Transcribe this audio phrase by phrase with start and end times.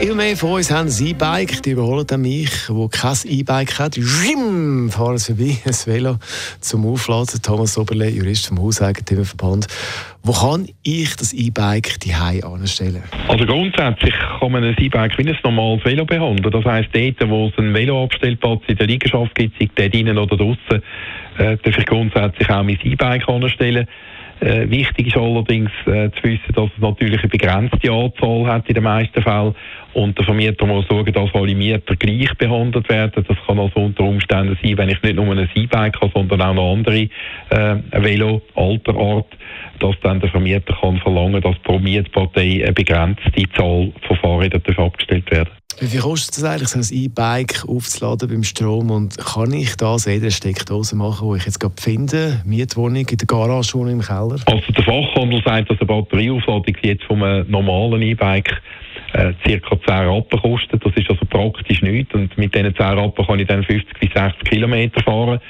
[0.00, 3.96] Immer mehr von uns haben ein E-Bike, die überholen mich, wo kein E-Bike hat.
[3.96, 6.16] Schim, fahren sie vorbei, ein Velo
[6.60, 7.42] zum Aufladen.
[7.42, 9.66] Thomas Oberle, Jurist vom Hauseigentümerverband.
[10.22, 13.02] Wo kann ich das E-Bike die anstellen?
[13.28, 16.50] Also grundsätzlich kann man ein E-Bike wie ein normales Velo behandeln.
[16.50, 20.34] Das heisst, dort, wo es einen Veloabstellplatz in der Liegenschaft gibt, sei der drinnen oder
[20.34, 20.82] draußen,
[21.36, 23.86] äh, darf ich grundsätzlich auch mein E-Bike anstellen.
[24.40, 28.74] Äh, wichtig ist allerdings äh, zu wissen, dass es natürlich eine begrenzte Anzahl hat in
[28.74, 29.54] den meisten Fällen
[29.92, 33.24] und der Vermieter muss schauen, dass alle Mieter gleich behandelt werden.
[33.26, 36.54] Das kann also unter Umständen sein, wenn ich nicht nur ein E-Bike habe, sondern auch
[36.54, 37.08] noch andere
[37.50, 39.26] äh, Velo alter Art,
[39.78, 45.30] dass dann der Vermieter kann verlangen, dass pro Mietpartei eine begrenzte Zahl von Fahrrädern abgestellt
[45.30, 45.50] werden.
[45.80, 48.90] Wie viel kostet es eigentlich, so ein E-Bike aufzuladen beim Strom?
[48.90, 52.42] Und kann ich das in der Steckdose machen, die ich jetzt gerade finde?
[52.44, 54.36] Mietwohnung in der Garage oder im Keller?
[54.44, 58.60] Also der Fachhandel sagt, dass eine Batterieaufladung jetzt von einem normalen E-Bike
[59.14, 59.80] äh, ca.
[59.86, 60.84] 10 Rappen kostet.
[60.84, 62.12] Das ist also praktisch nichts.
[62.12, 65.40] Und mit diesen 10 Rappen kann ich dann 50 bis 60 Kilometer fahren.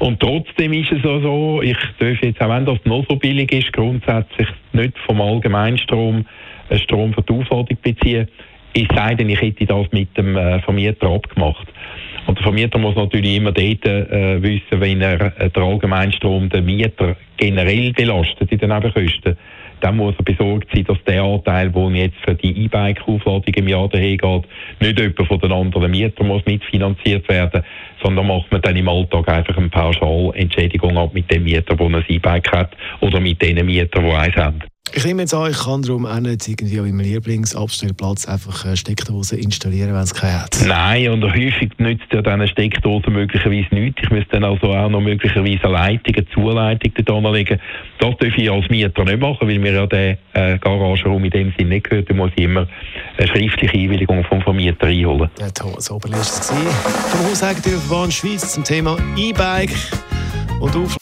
[0.00, 3.50] Und trotzdem ist es auch so, ich darf jetzt, auch wenn das noch so billig
[3.50, 6.26] ist, grundsätzlich nicht vom Allgemeinstrom
[6.84, 8.28] Strom für die Aufladung beziehen.
[8.74, 11.66] Es sei denn, ich hätte das mit dem äh, Vermieter abgemacht.
[12.26, 16.64] Und der Vermieter muss natürlich immer dort äh, wissen, wenn er äh, der Allgemeinstrom den
[16.64, 19.36] Mieter generell belastet in den Nebenkosten,
[19.80, 23.88] dann muss er besorgt sein, dass der Anteil, der jetzt für die E-Bike-Aufladung im Jahr
[23.88, 24.44] daher geht,
[24.80, 27.64] nicht etwa von den anderen Mietern muss mitfinanziert werden,
[28.00, 32.04] sondern macht man dann im Alltag einfach eine Pauschalentschädigung ab mit dem Mieter, der ein
[32.08, 34.71] E-Bike hat oder mit den Mietern, die eins haben.
[34.94, 38.76] Ich nehme jetzt an, ich kann darum auch nicht irgendwie auf meinem Lieblingsabstellplatz einfach eine
[38.76, 40.58] Steckdose installieren, wenn es keine hat.
[40.66, 44.02] Nein, und häufig nützt ja dann eine Steckdose möglicherweise nichts.
[44.02, 47.58] Ich müsste dann also auch noch möglicherweise eine Leitung, eine Zuleitung dort anlegen.
[48.00, 51.54] Das darf ich als Mieter nicht machen, weil mir ja der äh, Garageraum in dem
[51.56, 52.10] Sinne nicht gehört.
[52.10, 52.68] Da muss ich immer
[53.16, 55.30] eine schriftliche Einwilligung vom Vermieter einholen.
[55.40, 59.72] Der Thomas Oberle war vom Hauseigentümerverband Schweiz zum Thema E-Bike
[60.60, 61.01] und auf